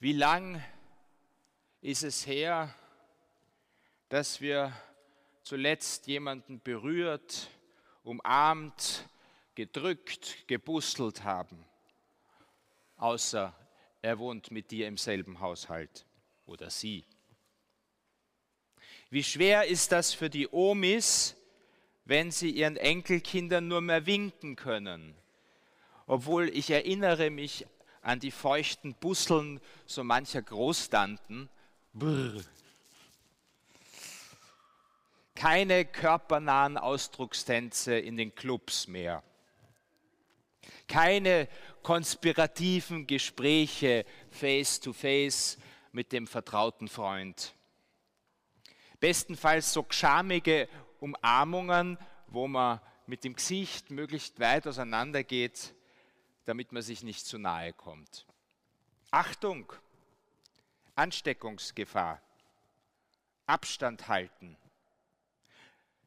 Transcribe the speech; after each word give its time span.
Wie 0.00 0.12
lang 0.12 0.62
ist 1.80 2.04
es 2.04 2.24
her, 2.24 2.72
dass 4.08 4.40
wir 4.40 4.72
zuletzt 5.42 6.06
jemanden 6.06 6.60
berührt, 6.60 7.50
umarmt, 8.04 9.08
gedrückt, 9.56 10.46
gebustelt 10.46 11.24
haben, 11.24 11.64
außer 12.96 13.52
er 14.00 14.20
wohnt 14.20 14.52
mit 14.52 14.70
dir 14.70 14.86
im 14.86 14.96
selben 14.96 15.40
Haushalt 15.40 16.06
oder 16.46 16.70
sie. 16.70 17.04
Wie 19.10 19.24
schwer 19.24 19.66
ist 19.66 19.90
das 19.90 20.14
für 20.14 20.30
die 20.30 20.46
Omis, 20.48 21.34
wenn 22.04 22.30
sie 22.30 22.50
ihren 22.50 22.76
Enkelkindern 22.76 23.66
nur 23.66 23.80
mehr 23.80 24.06
winken 24.06 24.54
können? 24.54 25.16
Obwohl 26.06 26.50
ich 26.50 26.70
erinnere 26.70 27.30
mich 27.30 27.66
an 28.08 28.20
die 28.20 28.30
feuchten 28.30 28.94
Busseln 28.94 29.60
so 29.84 30.02
mancher 30.02 30.40
Großtanten. 30.40 31.50
Brr. 31.92 32.40
Keine 35.34 35.84
körpernahen 35.84 36.78
Ausdruckstänze 36.78 37.98
in 37.98 38.16
den 38.16 38.34
Clubs 38.34 38.88
mehr. 38.88 39.22
Keine 40.86 41.48
konspirativen 41.82 43.06
Gespräche 43.06 44.06
face 44.30 44.80
to 44.80 44.94
face 44.94 45.58
mit 45.92 46.10
dem 46.12 46.26
vertrauten 46.26 46.88
Freund. 46.88 47.52
Bestenfalls 49.00 49.70
so 49.70 49.84
schamige 49.90 50.66
Umarmungen, 50.98 51.98
wo 52.26 52.48
man 52.48 52.80
mit 53.06 53.22
dem 53.24 53.34
Gesicht 53.34 53.90
möglichst 53.90 54.40
weit 54.40 54.66
auseinander 54.66 55.22
geht, 55.24 55.74
damit 56.48 56.72
man 56.72 56.80
sich 56.80 57.02
nicht 57.02 57.26
zu 57.26 57.36
nahe 57.36 57.74
kommt. 57.74 58.26
Achtung, 59.10 59.70
Ansteckungsgefahr, 60.94 62.22
Abstand 63.44 64.08
halten. 64.08 64.56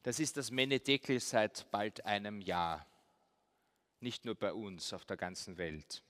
Das 0.02 0.18
ist 0.18 0.36
das 0.36 0.50
Menedekel 0.50 1.20
seit 1.20 1.70
bald 1.70 2.04
einem 2.06 2.40
Jahr, 2.40 2.84
nicht 4.00 4.24
nur 4.24 4.34
bei 4.34 4.52
uns, 4.52 4.92
auf 4.92 5.04
der 5.04 5.16
ganzen 5.16 5.58
Welt. 5.58 6.02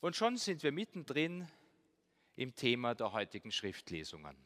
Und 0.00 0.16
schon 0.16 0.36
sind 0.38 0.64
wir 0.64 0.72
mittendrin 0.72 1.48
im 2.34 2.52
Thema 2.56 2.96
der 2.96 3.12
heutigen 3.12 3.52
Schriftlesungen. 3.52 4.36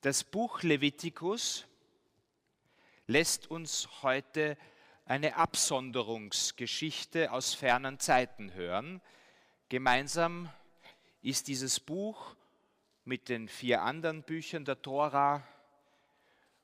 Das 0.00 0.22
Buch 0.22 0.62
Levitikus 0.62 1.66
lässt 3.08 3.50
uns 3.50 3.88
heute 4.04 4.56
eine 5.04 5.36
Absonderungsgeschichte 5.36 7.32
aus 7.32 7.54
fernen 7.54 7.98
Zeiten 7.98 8.54
hören. 8.54 9.00
Gemeinsam 9.68 10.48
ist 11.22 11.48
dieses 11.48 11.80
Buch 11.80 12.36
mit 13.04 13.28
den 13.28 13.48
vier 13.48 13.82
anderen 13.82 14.22
Büchern 14.22 14.64
der 14.64 14.80
Tora 14.80 15.42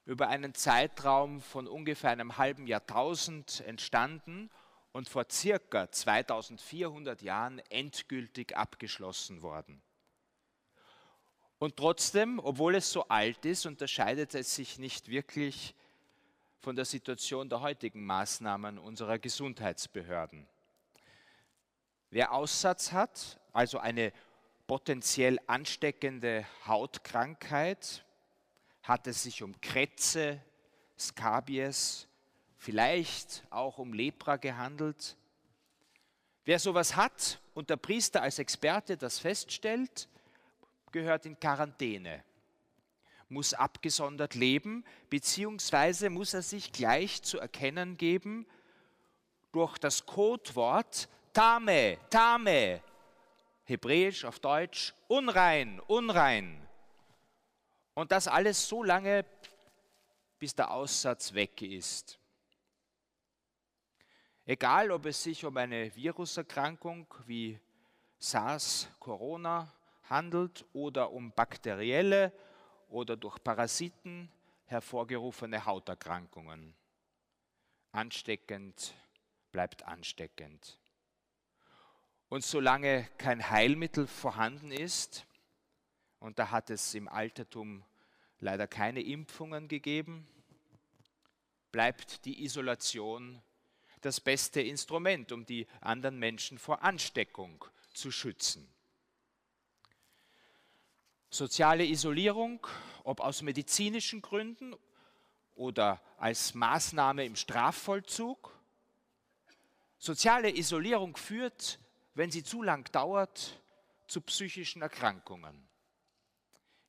über 0.04 0.28
einen 0.28 0.54
Zeitraum 0.54 1.40
von 1.40 1.66
ungefähr 1.66 2.10
einem 2.10 2.38
halben 2.38 2.66
Jahrtausend 2.66 3.60
entstanden 3.66 4.50
und 4.92 5.08
vor 5.08 5.26
circa 5.30 5.90
2400 5.90 7.20
Jahren 7.22 7.58
endgültig 7.70 8.56
abgeschlossen 8.56 9.42
worden. 9.42 9.82
Und 11.58 11.76
trotzdem, 11.76 12.38
obwohl 12.38 12.76
es 12.76 12.90
so 12.90 13.08
alt 13.08 13.44
ist, 13.44 13.66
unterscheidet 13.66 14.34
es 14.34 14.54
sich 14.54 14.78
nicht 14.78 15.08
wirklich 15.08 15.74
von 16.60 16.76
der 16.76 16.84
Situation 16.84 17.48
der 17.48 17.60
heutigen 17.60 18.04
Maßnahmen 18.04 18.78
unserer 18.78 19.18
Gesundheitsbehörden. 19.18 20.46
Wer 22.10 22.32
Aussatz 22.32 22.92
hat, 22.92 23.38
also 23.52 23.78
eine 23.78 24.12
potenziell 24.66 25.38
ansteckende 25.46 26.46
Hautkrankheit, 26.66 28.04
hat 28.82 29.06
es 29.06 29.22
sich 29.22 29.42
um 29.42 29.60
Krätze, 29.60 30.40
Skabies, 30.98 32.08
vielleicht 32.56 33.44
auch 33.50 33.78
um 33.78 33.92
Lepra 33.92 34.36
gehandelt. 34.36 35.16
Wer 36.44 36.58
sowas 36.58 36.96
hat 36.96 37.40
und 37.54 37.70
der 37.70 37.76
Priester 37.76 38.22
als 38.22 38.38
Experte 38.38 38.96
das 38.96 39.18
feststellt, 39.18 40.08
gehört 40.90 41.26
in 41.26 41.38
Quarantäne, 41.38 42.24
muss 43.28 43.54
abgesondert 43.54 44.34
leben, 44.34 44.84
beziehungsweise 45.10 46.10
muss 46.10 46.34
er 46.34 46.42
sich 46.42 46.72
gleich 46.72 47.22
zu 47.22 47.38
erkennen 47.38 47.96
geben 47.96 48.46
durch 49.52 49.78
das 49.78 50.06
Codewort 50.06 51.08
Tame, 51.32 51.98
Tame, 52.10 52.82
hebräisch 53.64 54.24
auf 54.24 54.40
Deutsch 54.40 54.94
unrein, 55.06 55.80
unrein. 55.86 56.66
Und 57.94 58.12
das 58.12 58.28
alles 58.28 58.66
so 58.66 58.82
lange, 58.82 59.24
bis 60.38 60.54
der 60.54 60.70
Aussatz 60.70 61.34
weg 61.34 61.62
ist. 61.62 62.18
Egal, 64.44 64.90
ob 64.90 65.04
es 65.06 65.22
sich 65.22 65.44
um 65.44 65.56
eine 65.56 65.94
Viruserkrankung 65.94 67.06
wie 67.26 67.60
SARS, 68.18 68.88
Corona 68.98 69.72
handelt 70.08 70.64
oder 70.72 71.10
um 71.12 71.30
bakterielle 71.32 72.32
oder 72.88 73.16
durch 73.16 73.42
Parasiten 73.42 74.30
hervorgerufene 74.64 75.64
Hauterkrankungen. 75.64 76.74
Ansteckend 77.92 78.94
bleibt 79.50 79.84
ansteckend. 79.84 80.78
Und 82.28 82.44
solange 82.44 83.08
kein 83.16 83.48
Heilmittel 83.48 84.06
vorhanden 84.06 84.70
ist, 84.70 85.26
und 86.18 86.38
da 86.38 86.50
hat 86.50 86.68
es 86.68 86.94
im 86.94 87.08
Altertum 87.08 87.84
leider 88.40 88.66
keine 88.66 89.00
Impfungen 89.00 89.68
gegeben, 89.68 90.26
bleibt 91.72 92.24
die 92.24 92.44
Isolation 92.44 93.40
das 94.00 94.20
beste 94.20 94.60
Instrument, 94.60 95.32
um 95.32 95.44
die 95.44 95.66
anderen 95.80 96.18
Menschen 96.18 96.58
vor 96.58 96.82
Ansteckung 96.82 97.64
zu 97.94 98.10
schützen. 98.10 98.68
Soziale 101.30 101.84
Isolierung, 101.84 102.66
ob 103.04 103.20
aus 103.20 103.42
medizinischen 103.42 104.22
Gründen 104.22 104.74
oder 105.54 106.00
als 106.16 106.54
Maßnahme 106.54 107.26
im 107.26 107.36
Strafvollzug. 107.36 108.58
Soziale 109.98 110.50
Isolierung 110.56 111.16
führt, 111.18 111.80
wenn 112.14 112.30
sie 112.30 112.42
zu 112.42 112.62
lang 112.62 112.90
dauert, 112.92 113.60
zu 114.06 114.22
psychischen 114.22 114.80
Erkrankungen. 114.80 115.68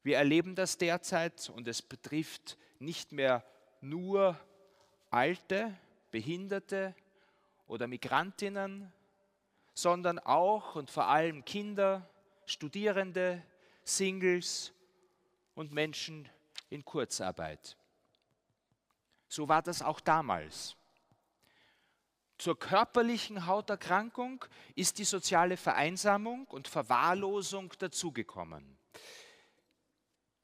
Wir 0.04 0.18
erleben 0.18 0.56
das 0.56 0.78
derzeit 0.78 1.50
und 1.50 1.68
es 1.68 1.82
betrifft 1.82 2.58
nicht 2.80 3.12
mehr 3.12 3.44
nur 3.82 4.40
Alte, 5.10 5.76
Behinderte 6.12 6.96
oder 7.68 7.88
Migrantinnen, 7.88 8.94
sondern 9.74 10.18
auch 10.18 10.76
und 10.76 10.90
vor 10.90 11.08
allem 11.08 11.44
Kinder, 11.44 12.10
Studierende, 12.46 13.44
Singles 13.96 14.72
und 15.56 15.72
Menschen 15.72 16.30
in 16.70 16.84
Kurzarbeit. 16.86 17.78
So 19.28 19.48
war 19.48 19.62
das 19.62 19.82
auch 19.82 20.00
damals. 20.00 20.76
Zur 22.38 22.58
körperlichen 22.58 23.46
Hauterkrankung 23.46 24.46
ist 24.76 24.98
die 24.98 25.04
soziale 25.04 25.58
Vereinsamung 25.58 26.46
und 26.46 26.68
Verwahrlosung 26.68 27.74
dazugekommen. 27.78 28.78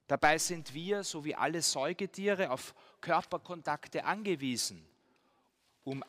Dabei 0.07 0.37
sind 0.37 0.73
wir, 0.73 1.03
so 1.03 1.23
wie 1.23 1.35
alle 1.35 1.61
Säugetiere, 1.61 2.51
auf 2.51 2.75
Körperkontakte 2.99 4.03
angewiesen 4.03 4.85
um 5.85 6.03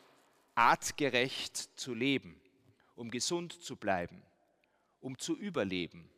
artgerecht 0.55 1.55
zu 1.79 1.93
leben, 1.93 2.41
um 2.95 3.09
gesund 3.09 3.53
zu 3.53 3.77
bleiben, 3.77 4.21
um 4.99 5.17
zu 5.17 5.37
überleben. 5.37 6.09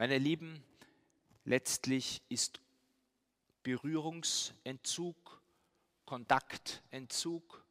Meine 0.00 0.18
Lieben, 0.18 0.62
letztlich 1.44 2.22
ist 2.28 2.60
Berührungsentzug, 3.64 5.42
Kontaktentzug, 6.04 7.64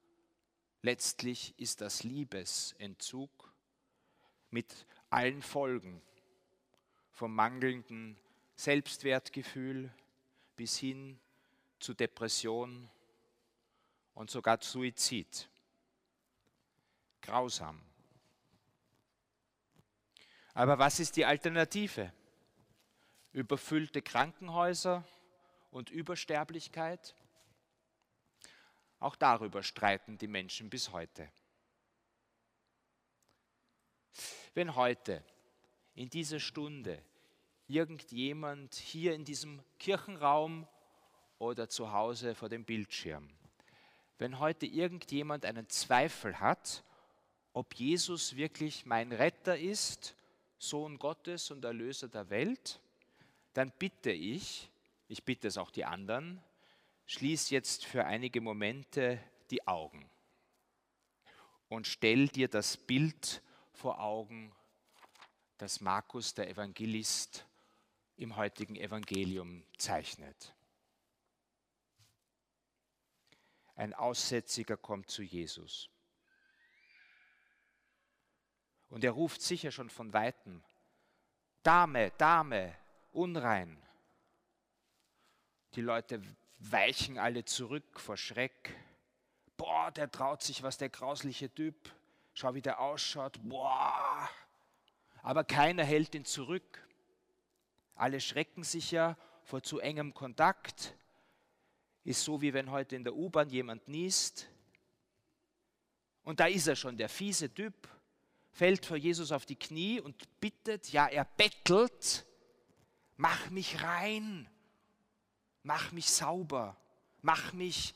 letztlich 0.81 1.57
ist 1.57 1.79
das 1.79 2.03
Liebesentzug 2.03 3.53
mit 4.49 4.85
allen 5.09 5.41
Folgen, 5.41 6.01
vom 7.13 7.33
mangelnden 7.33 8.19
Selbstwertgefühl 8.57 9.89
bis 10.57 10.77
hin 10.77 11.17
zu 11.79 11.93
Depression 11.93 12.89
und 14.15 14.29
sogar 14.29 14.61
Suizid. 14.61 15.47
Grausam. 17.21 17.81
Aber 20.53 20.77
was 20.77 20.99
ist 20.99 21.15
die 21.15 21.23
Alternative? 21.23 22.11
Überfüllte 23.37 24.01
Krankenhäuser 24.01 25.03
und 25.69 25.91
Übersterblichkeit? 25.91 27.13
Auch 28.97 29.15
darüber 29.15 29.61
streiten 29.61 30.17
die 30.17 30.27
Menschen 30.27 30.71
bis 30.71 30.91
heute. 30.91 31.29
Wenn 34.55 34.75
heute, 34.75 35.23
in 35.93 36.09
dieser 36.09 36.39
Stunde, 36.39 36.99
irgendjemand 37.67 38.73
hier 38.73 39.13
in 39.13 39.23
diesem 39.23 39.61
Kirchenraum 39.77 40.67
oder 41.37 41.69
zu 41.69 41.91
Hause 41.91 42.33
vor 42.33 42.49
dem 42.49 42.65
Bildschirm, 42.65 43.29
wenn 44.17 44.39
heute 44.39 44.65
irgendjemand 44.65 45.45
einen 45.45 45.69
Zweifel 45.69 46.39
hat, 46.39 46.83
ob 47.53 47.75
Jesus 47.75 48.35
wirklich 48.35 48.87
mein 48.87 49.11
Retter 49.11 49.59
ist, 49.59 50.15
Sohn 50.57 50.97
Gottes 50.97 51.51
und 51.51 51.63
Erlöser 51.63 52.07
der 52.07 52.31
Welt, 52.31 52.81
dann 53.57 53.71
bitte 53.71 54.11
ich, 54.11 54.69
ich 55.07 55.23
bitte 55.25 55.47
es 55.47 55.57
auch 55.57 55.71
die 55.71 55.83
anderen, 55.83 56.43
schließ 57.07 57.49
jetzt 57.49 57.85
für 57.85 58.05
einige 58.05 58.39
Momente 58.39 59.19
die 59.49 59.65
Augen 59.65 60.07
und 61.67 61.87
stell 61.87 62.27
dir 62.27 62.49
das 62.49 62.77
Bild 62.77 63.41
vor 63.73 63.99
Augen, 63.99 64.55
das 65.57 65.81
Markus, 65.81 66.35
der 66.35 66.51
Evangelist, 66.51 67.47
im 68.15 68.35
heutigen 68.35 68.75
Evangelium 68.75 69.65
zeichnet. 69.79 70.53
Ein 73.73 73.95
Aussätziger 73.95 74.77
kommt 74.77 75.09
zu 75.09 75.23
Jesus. 75.23 75.89
Und 78.89 79.03
er 79.03 79.13
ruft 79.13 79.41
sicher 79.41 79.71
schon 79.71 79.89
von 79.89 80.13
weitem, 80.13 80.63
Dame, 81.63 82.11
Dame, 82.11 82.77
unrein. 83.11 83.81
Die 85.75 85.81
Leute 85.81 86.21
weichen 86.59 87.17
alle 87.17 87.45
zurück 87.45 87.99
vor 87.99 88.17
Schreck. 88.17 88.73
Boah, 89.57 89.91
der 89.91 90.11
traut 90.11 90.41
sich 90.41 90.63
was, 90.63 90.77
der 90.77 90.89
grausliche 90.89 91.53
Typ. 91.53 91.91
Schau, 92.33 92.53
wie 92.53 92.61
der 92.61 92.79
ausschaut. 92.79 93.39
Boah. 93.41 94.29
Aber 95.23 95.43
keiner 95.43 95.83
hält 95.83 96.15
ihn 96.15 96.25
zurück. 96.25 96.87
Alle 97.95 98.21
schrecken 98.21 98.63
sich 98.63 98.91
ja 98.91 99.17
vor 99.43 99.63
zu 99.63 99.79
engem 99.79 100.13
Kontakt. 100.13 100.95
Ist 102.03 102.23
so, 102.23 102.41
wie 102.41 102.53
wenn 102.53 102.69
heute 102.71 102.95
in 102.95 103.03
der 103.03 103.15
U-Bahn 103.15 103.49
jemand 103.49 103.87
niest. 103.87 104.49
Und 106.23 106.39
da 106.39 106.45
ist 106.45 106.67
er 106.67 106.75
schon, 106.75 106.97
der 106.97 107.09
fiese 107.09 107.53
Typ, 107.53 107.73
fällt 108.51 108.85
vor 108.85 108.97
Jesus 108.97 109.31
auf 109.31 109.45
die 109.45 109.55
Knie 109.55 109.99
und 109.99 110.39
bittet, 110.39 110.91
ja, 110.91 111.07
er 111.07 111.25
bettelt, 111.25 112.26
mach 113.17 113.49
mich 113.49 113.81
rein, 113.83 114.49
mach 115.63 115.91
mich 115.91 116.09
sauber, 116.09 116.77
mach 117.21 117.53
mich 117.53 117.93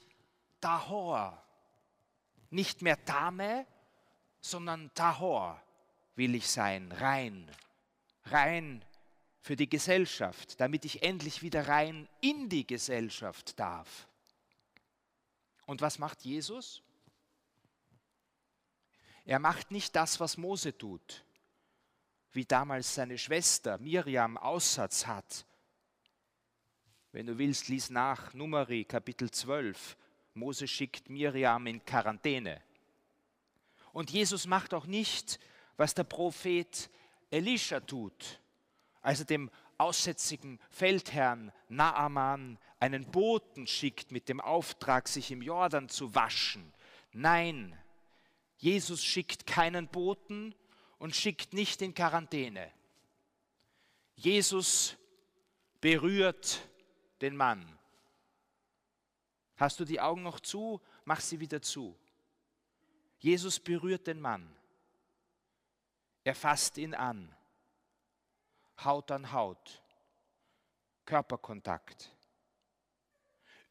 Tahor. 0.59 1.41
Nicht 2.49 2.81
mehr 2.81 2.97
Dame, 2.97 3.65
sondern 4.41 4.93
Tahor 4.93 5.61
will 6.15 6.35
ich 6.35 6.49
sein, 6.49 6.91
rein, 6.91 7.49
rein 8.25 8.83
für 9.39 9.55
die 9.55 9.69
Gesellschaft, 9.69 10.59
damit 10.59 10.85
ich 10.85 11.01
endlich 11.01 11.41
wieder 11.41 11.67
rein 11.67 12.07
in 12.19 12.49
die 12.49 12.67
Gesellschaft 12.67 13.57
darf. 13.57 14.07
Und 15.65 15.81
was 15.81 15.97
macht 15.97 16.23
Jesus? 16.23 16.83
Er 19.25 19.39
macht 19.39 19.71
nicht 19.71 19.95
das, 19.95 20.19
was 20.19 20.37
Mose 20.37 20.77
tut, 20.77 21.23
wie 22.33 22.45
damals 22.45 22.95
seine 22.95 23.17
Schwester 23.17 23.77
Miriam 23.77 24.37
Aussatz 24.37 25.05
hat. 25.05 25.45
Wenn 27.11 27.27
du 27.27 27.37
willst, 27.37 27.67
lies 27.67 27.89
nach 27.89 28.33
Numeri 28.33 28.85
Kapitel 28.85 29.29
12. 29.29 29.97
Mose 30.33 30.67
schickt 30.67 31.09
Miriam 31.09 31.67
in 31.67 31.83
Quarantäne. 31.83 32.61
Und 33.91 34.11
Jesus 34.11 34.47
macht 34.47 34.73
auch 34.73 34.85
nicht, 34.85 35.39
was 35.75 35.93
der 35.93 36.05
Prophet 36.05 36.89
Elisha 37.29 37.81
tut, 37.81 38.39
als 39.01 39.19
er 39.19 39.25
dem 39.25 39.51
aussätzigen 39.77 40.59
Feldherrn 40.69 41.51
Naaman 41.67 42.57
einen 42.79 43.09
Boten 43.11 43.67
schickt 43.67 44.11
mit 44.11 44.29
dem 44.29 44.39
Auftrag, 44.39 45.07
sich 45.07 45.31
im 45.31 45.41
Jordan 45.41 45.89
zu 45.89 46.15
waschen. 46.15 46.73
Nein, 47.11 47.77
Jesus 48.57 49.03
schickt 49.03 49.45
keinen 49.45 49.87
Boten 49.87 50.55
und 51.01 51.15
schickt 51.15 51.53
nicht 51.53 51.81
in 51.81 51.95
Quarantäne. 51.95 52.71
Jesus 54.13 54.95
berührt 55.79 56.69
den 57.21 57.35
Mann. 57.35 57.79
Hast 59.57 59.79
du 59.79 59.85
die 59.85 59.99
Augen 59.99 60.21
noch 60.21 60.39
zu? 60.39 60.79
Mach 61.05 61.19
sie 61.19 61.39
wieder 61.39 61.59
zu. 61.59 61.97
Jesus 63.17 63.59
berührt 63.59 64.05
den 64.05 64.21
Mann. 64.21 64.55
Er 66.23 66.35
fasst 66.35 66.77
ihn 66.77 66.93
an. 66.93 67.35
Haut 68.83 69.09
an 69.09 69.31
Haut. 69.31 69.81
Körperkontakt. 71.05 72.11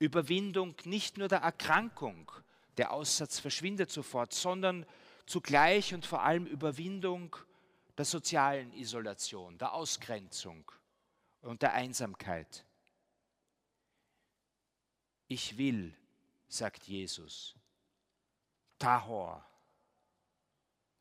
Überwindung 0.00 0.75
nicht 0.82 1.17
nur 1.17 1.29
der 1.29 1.43
Erkrankung, 1.43 2.32
der 2.77 2.91
Aussatz 2.93 3.38
verschwindet 3.38 3.93
sofort, 3.93 4.32
sondern 4.32 4.85
zugleich 5.31 5.94
und 5.94 6.05
vor 6.05 6.23
allem 6.23 6.44
Überwindung 6.44 7.37
der 7.97 8.05
sozialen 8.05 8.73
Isolation, 8.73 9.56
der 9.59 9.73
Ausgrenzung 9.75 10.69
und 11.43 11.62
der 11.62 11.73
Einsamkeit. 11.73 12.67
Ich 15.29 15.56
will, 15.56 15.97
sagt 16.49 16.88
Jesus, 16.88 17.55
Tahor, 18.81 19.49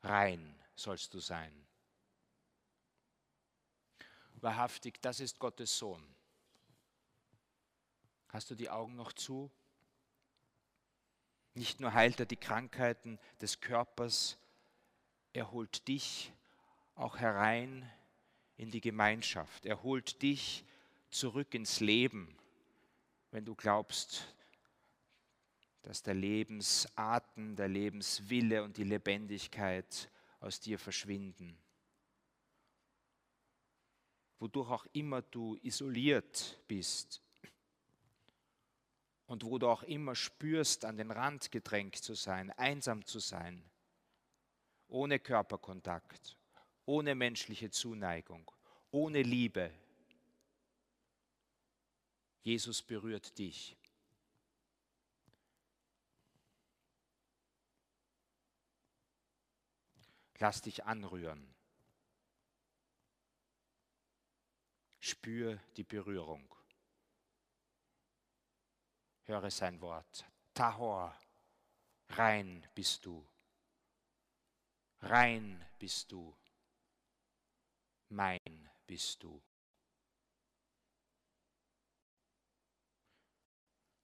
rein 0.04 0.56
sollst 0.76 1.12
du 1.16 1.20
sein. 1.20 1.66
Wahrhaftig, 4.36 5.02
das 5.02 5.22
ist 5.22 5.40
Gottes 5.40 5.76
Sohn. 5.76 6.16
Hast 8.28 8.52
du 8.52 8.56
die 8.56 8.70
Augen 8.70 8.96
noch 8.96 9.12
zu? 9.14 9.50
Nicht 11.60 11.82
nur 11.82 11.94
heilt 11.94 12.22
er 12.22 12.26
die 12.26 12.38
Krankheiten 12.38 13.20
des 13.42 13.60
Körpers, 13.60 14.38
er 15.34 15.52
holt 15.52 15.90
dich 15.90 16.32
auch 16.96 17.18
herein 17.18 17.92
in 18.56 18.72
die 18.72 18.80
Gemeinschaft. 18.80 19.66
Er 19.66 19.84
holt 19.84 20.22
dich 20.22 20.64
zurück 21.10 21.54
ins 21.54 21.82
Leben, 21.82 22.34
wenn 23.32 23.44
du 23.44 23.56
glaubst, 23.56 24.34
dass 25.82 26.02
der 26.02 26.14
Lebensatem, 26.14 27.58
der 27.58 27.68
Lebenswille 27.68 28.64
und 28.64 28.78
die 28.78 28.86
Lebendigkeit 28.86 30.10
aus 30.40 30.62
dir 30.62 30.80
verschwinden. 30.80 31.58
Wodurch 34.40 34.70
auch 34.70 34.86
immer 34.94 35.22
du 35.24 35.58
isoliert 35.62 36.58
bist, 36.70 37.22
und 39.30 39.46
wo 39.46 39.60
du 39.60 39.70
auch 39.70 39.84
immer 39.84 40.16
spürst, 40.16 40.86
an 40.86 40.98
den 40.98 41.12
Rand 41.12 41.52
gedrängt 41.52 41.96
zu 41.96 42.16
sein, 42.16 42.50
einsam 42.54 43.06
zu 43.06 43.20
sein, 43.20 43.64
ohne 44.88 45.20
Körperkontakt, 45.20 46.36
ohne 46.86 47.14
menschliche 47.14 47.70
Zuneigung, 47.70 48.52
ohne 48.90 49.22
Liebe. 49.22 49.72
Jesus 52.42 52.82
berührt 52.82 53.38
dich. 53.38 53.78
Lass 60.40 60.64
dich 60.64 60.86
anrühren. 60.86 61.54
Spür 65.00 65.60
die 65.78 65.84
Berührung 65.84 66.59
höre 69.30 69.52
sein 69.52 69.80
Wort. 69.80 70.26
Tahor, 70.54 71.16
rein 72.10 72.68
bist 72.74 73.06
du. 73.06 73.26
Rein 75.02 75.66
bist 75.78 76.12
du. 76.12 76.36
Mein 78.10 78.70
bist 78.88 79.22
du. 79.24 79.42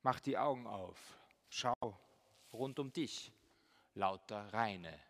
Mach 0.04 0.20
die 0.20 0.38
Augen 0.38 0.68
auf. 0.68 1.18
Schau 1.50 2.00
rund 2.54 2.78
um 2.78 2.94
dich. 2.94 3.32
Lauter 3.96 4.54
reine. 4.54 5.02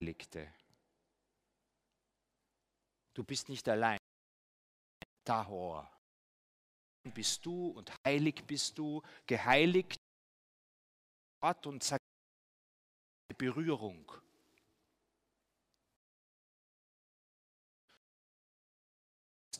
Liegte. 0.00 0.52
Du 3.14 3.24
bist 3.24 3.48
nicht 3.48 3.66
allein. 3.68 3.98
Tahor 5.24 5.99
bist 7.04 7.44
du 7.44 7.68
und 7.68 7.92
heilig 8.06 8.44
bist 8.46 8.76
du, 8.78 9.02
geheiligt 9.26 9.96
Gott 11.40 11.66
und 11.66 11.82
sagt 11.82 12.04
Berührung. 13.36 14.10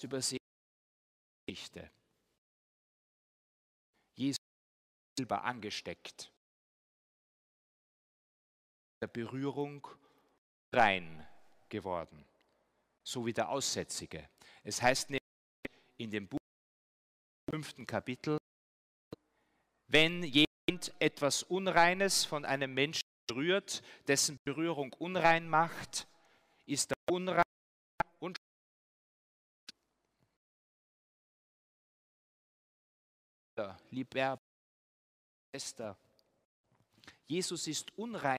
Übersehen 0.02 0.38
Geschichte. 1.46 1.90
Jesus 4.16 4.38
selber 5.18 5.44
angesteckt. 5.44 6.32
Der 9.02 9.08
Berührung 9.08 9.86
rein 10.72 11.26
geworden, 11.68 12.24
so 13.02 13.26
wie 13.26 13.32
der 13.34 13.50
Aussätzige. 13.50 14.30
Es 14.62 14.80
heißt 14.80 15.10
in 15.98 16.10
dem 16.10 16.28
Buch 16.28 16.39
fünften 17.50 17.84
Kapitel, 17.84 18.38
wenn 19.88 20.22
jemand 20.22 20.94
etwas 21.00 21.42
Unreines 21.42 22.24
von 22.24 22.44
einem 22.44 22.72
Menschen 22.72 23.02
berührt, 23.26 23.82
dessen 24.06 24.38
Berührung 24.44 24.92
unrein 24.94 25.48
macht, 25.48 26.06
ist 26.66 26.92
er 26.92 27.14
unrein 27.14 27.42
und 28.20 28.38
lieber 33.90 34.40
Esther. 35.52 35.98
Jesus 37.26 37.66
ist 37.66 37.90
unrein. 37.96 38.38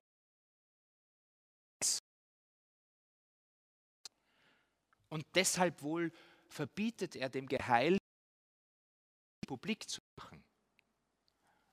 Und 5.10 5.25
deshalb 5.36 5.82
wohl 5.82 6.12
verbietet 6.48 7.18
er 7.18 7.30
dem 7.30 7.48
Geheil, 7.48 8.00
publik 9.51 9.89
zu 9.89 10.00
machen. 10.15 10.41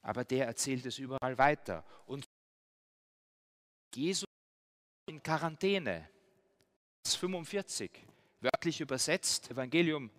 Aber 0.02 0.25
der 0.25 0.47
erzählt 0.47 0.85
es 0.85 0.99
überall 0.99 1.38
weiter. 1.38 1.85
Und 2.06 2.25
Jesus 3.94 4.26
in 5.06 5.23
Quarantäne. 5.23 6.08
45, 7.06 7.90
wörtlich 8.40 8.80
übersetzt, 8.80 9.52
Evangelium, 9.52 10.11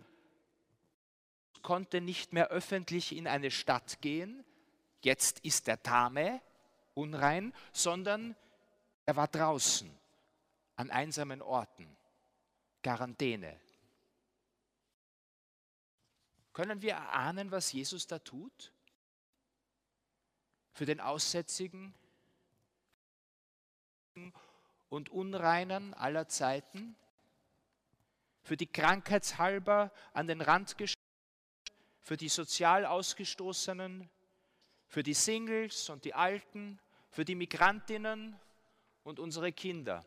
konnte 1.61 1.99
nicht 1.99 2.31
mehr 2.31 2.47
öffentlich 2.47 3.13
in 3.13 3.27
eine 3.27 3.51
Stadt 3.51 3.99
gehen, 3.99 4.45
jetzt 5.03 5.39
ist 5.39 5.67
der 5.67 5.83
Tame 5.83 6.41
unrein, 6.93 7.53
sondern 7.73 8.37
er 9.05 9.17
war 9.17 9.27
draußen, 9.27 9.91
an 10.77 10.89
einsamen 10.91 11.41
Orten, 11.41 11.93
Quarantäne. 12.81 13.59
Können 16.53 16.81
wir 16.81 16.93
erahnen, 16.93 17.51
was 17.51 17.71
Jesus 17.71 18.07
da 18.07 18.19
tut? 18.19 18.73
Für 20.73 20.85
den 20.85 20.99
Aussätzigen 20.99 21.93
und 24.89 25.09
Unreinen 25.09 25.93
aller 25.93 26.27
Zeiten? 26.27 26.95
Für 28.41 28.57
die 28.57 28.67
krankheitshalber 28.67 29.91
an 30.13 30.27
den 30.27 30.41
Rand 30.41 30.77
gestellten? 30.77 30.99
Für 32.01 32.17
die 32.17 32.29
sozial 32.29 32.85
Ausgestoßenen? 32.85 34.09
Für 34.87 35.03
die 35.03 35.13
Singles 35.13 35.89
und 35.89 36.05
die 36.05 36.13
Alten? 36.13 36.79
Für 37.11 37.25
die 37.25 37.35
Migrantinnen 37.35 38.39
und 39.03 39.19
unsere 39.19 39.51
Kinder? 39.51 40.05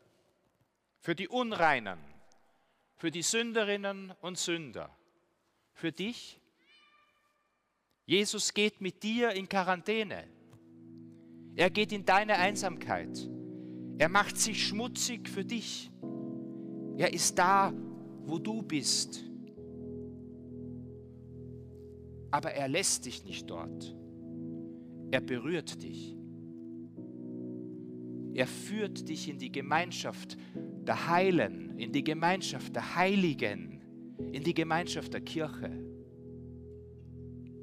Für 0.99 1.15
die 1.15 1.29
Unreinen? 1.29 1.99
Für 2.97 3.11
die 3.11 3.23
Sünderinnen 3.23 4.13
und 4.21 4.39
Sünder? 4.39 4.97
Für 5.73 5.93
dich? 5.93 6.41
Jesus 8.07 8.52
geht 8.52 8.81
mit 8.81 9.02
dir 9.02 9.31
in 9.31 9.49
Quarantäne. 9.49 10.25
Er 11.55 11.71
geht 11.71 11.93
in 11.93 12.05
deine 12.05 12.37
Einsamkeit. 12.37 13.29
Er 13.99 14.09
macht 14.09 14.38
sich 14.38 14.67
schmutzig 14.67 15.29
für 15.29 15.45
dich. 15.45 15.91
Er 16.97 17.12
ist 17.12 17.38
da, 17.38 17.73
wo 18.25 18.38
du 18.38 18.62
bist. 18.62 19.25
Aber 22.31 22.52
er 22.52 22.69
lässt 22.69 23.05
dich 23.05 23.25
nicht 23.25 23.49
dort. 23.49 23.95
Er 25.11 25.21
berührt 25.21 25.83
dich. 25.83 26.17
Er 28.35 28.47
führt 28.47 29.09
dich 29.09 29.29
in 29.29 29.38
die 29.38 29.52
Gemeinschaft 29.52 30.38
der 30.55 31.09
Heilen, 31.09 31.79
in 31.79 31.93
die 31.93 32.02
Gemeinschaft 32.02 32.75
der 32.75 32.97
Heiligen, 32.97 33.82
in 34.31 34.45
die 34.45 34.55
Gemeinschaft 34.55 35.12
der 35.12 35.23
Kirche. 35.23 35.71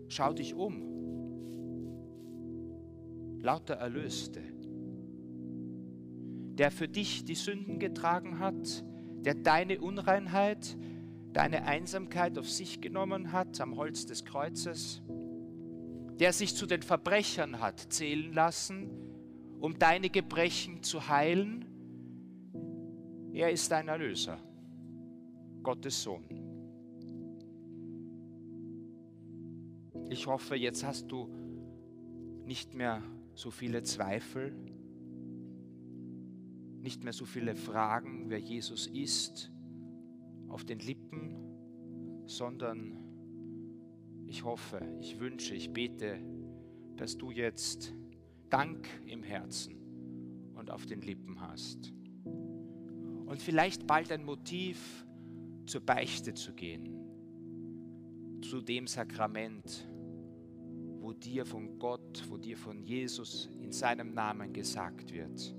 Schau 0.08 0.34
dich 0.34 0.54
um. 0.54 0.86
Lauter 3.42 3.75
Erlöste 3.75 4.42
der 6.60 6.72
für 6.72 6.89
dich 6.89 7.24
die 7.24 7.36
Sünden 7.36 7.80
getragen 7.80 8.39
hat, 8.39 8.84
der 9.24 9.34
deine 9.34 9.80
Unreinheit, 9.80 10.78
deine 11.32 11.63
Einsamkeit 11.63 12.38
auf 12.38 12.50
sich 12.50 12.82
genommen 12.82 13.32
hat 13.32 13.62
am 13.62 13.78
Holz 13.78 14.06
des 14.06 14.25
Kreuzes, 14.25 15.01
der 16.20 16.34
sich 16.34 16.54
zu 16.54 16.66
den 16.66 16.82
Verbrechern 16.82 17.62
hat 17.62 17.80
zählen 17.94 18.34
lassen, 18.34 18.89
um 19.62 19.80
deine 19.80 20.10
Gebrechen 20.10 20.84
zu 20.84 21.08
heilen. 21.08 21.63
Er 23.32 23.51
ist 23.51 23.72
dein 23.72 23.88
Erlöser, 23.88 24.38
Gottes 25.63 26.04
Sohn. 26.04 26.38
Ich 30.20 30.28
hoffe, 30.28 30.58
jetzt 30.58 30.84
hast 30.84 31.14
du 31.14 31.30
nicht 32.44 32.74
mehr 32.74 33.02
so 33.36 33.52
viele 33.52 33.84
Zweifel, 33.84 34.54
nicht 36.82 37.06
mehr 37.06 37.14
so 37.14 37.24
viele 37.24 37.56
Fragen, 37.56 38.30
wer 38.30 38.38
Jesus 38.38 38.86
ist, 38.88 39.50
auf 40.50 40.66
den 40.66 40.80
Lippen, 40.80 41.38
sondern 42.26 42.98
ich 44.28 44.44
hoffe, 44.44 44.82
ich 45.00 45.22
wünsche, 45.22 45.56
ich 45.56 45.72
bete, 45.72 46.20
dass 46.98 47.18
du 47.18 47.32
jetzt 47.32 47.94
Dank 48.50 48.90
im 49.06 49.24
Herzen 49.24 50.52
und 50.54 50.70
auf 50.70 50.86
den 50.86 51.00
Lippen 51.00 51.40
hast. 51.40 51.94
Und 52.26 53.42
vielleicht 53.42 53.88
bald 53.88 54.12
ein 54.12 54.26
Motiv, 54.26 55.06
zur 55.66 55.80
Beichte 55.80 56.34
zu 56.34 56.52
gehen, 56.52 56.90
zu 58.42 58.60
dem 58.60 58.86
Sakrament, 58.86 59.88
wo 61.10 61.13
dir 61.13 61.44
von 61.44 61.80
Gott, 61.80 62.24
wo 62.30 62.38
dir 62.38 62.56
von 62.56 62.84
Jesus 62.84 63.50
in 63.60 63.72
seinem 63.72 64.13
Namen 64.13 64.54
gesagt 64.54 65.12
wird 65.12 65.56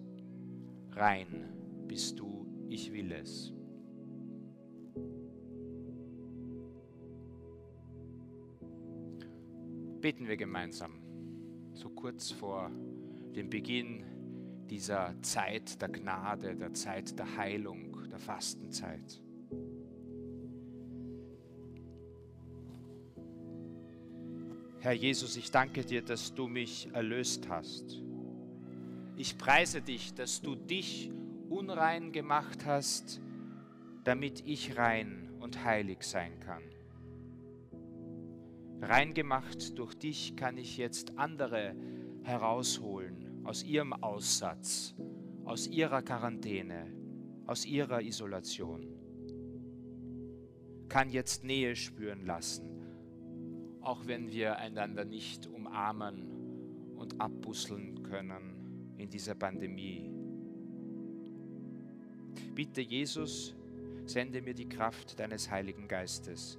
rein 0.92 1.48
bist 1.88 2.20
du, 2.20 2.46
ich 2.68 2.92
will 2.92 3.10
es. 3.10 3.52
Beten 10.00 10.28
wir 10.28 10.36
gemeinsam, 10.36 11.02
so 11.72 11.90
kurz 11.90 12.30
vor 12.30 12.70
dem 13.34 13.50
Beginn 13.50 14.04
dieser 14.70 15.20
Zeit 15.20 15.82
der 15.82 15.88
Gnade, 15.88 16.54
der 16.54 16.72
Zeit 16.74 17.18
der 17.18 17.36
Heilung, 17.36 18.08
der 18.08 18.20
Fastenzeit. 18.20 19.20
Herr 24.80 24.92
Jesus, 24.92 25.36
ich 25.36 25.50
danke 25.50 25.84
dir, 25.84 26.02
dass 26.02 26.34
du 26.34 26.48
mich 26.48 26.88
erlöst 26.92 27.48
hast 27.48 28.02
ich 29.20 29.36
preise 29.36 29.82
dich, 29.82 30.14
dass 30.14 30.40
du 30.40 30.54
dich 30.54 31.12
unrein 31.50 32.10
gemacht 32.10 32.64
hast, 32.64 33.20
damit 34.02 34.46
ich 34.46 34.78
rein 34.78 35.28
und 35.40 35.62
heilig 35.62 36.04
sein 36.04 36.40
kann. 36.40 36.62
Rein 38.80 39.12
gemacht 39.12 39.78
durch 39.78 39.94
dich 39.94 40.36
kann 40.36 40.56
ich 40.56 40.78
jetzt 40.78 41.18
andere 41.18 41.76
herausholen 42.22 43.42
aus 43.44 43.62
ihrem 43.62 43.92
Aussatz, 43.92 44.94
aus 45.44 45.66
ihrer 45.66 46.00
Quarantäne, 46.00 46.90
aus 47.44 47.66
ihrer 47.66 48.00
Isolation. 48.00 48.86
Kann 50.88 51.10
jetzt 51.10 51.44
Nähe 51.44 51.76
spüren 51.76 52.24
lassen, 52.24 52.79
auch 53.82 54.06
wenn 54.06 54.30
wir 54.30 54.56
einander 54.56 55.04
nicht 55.04 55.46
umarmen 55.46 56.94
und 56.96 57.20
abbusseln 57.20 58.02
können 58.02 58.94
in 58.98 59.08
dieser 59.08 59.34
Pandemie. 59.34 60.12
Bitte 62.54 62.80
Jesus, 62.82 63.54
sende 64.04 64.42
mir 64.42 64.54
die 64.54 64.68
Kraft 64.68 65.18
deines 65.18 65.50
Heiligen 65.50 65.88
Geistes, 65.88 66.58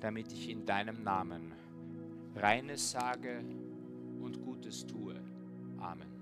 damit 0.00 0.32
ich 0.32 0.50
in 0.50 0.66
deinem 0.66 1.02
Namen 1.02 1.52
Reines 2.34 2.90
sage 2.90 3.44
und 4.20 4.42
Gutes 4.42 4.86
tue. 4.86 5.14
Amen. 5.78 6.15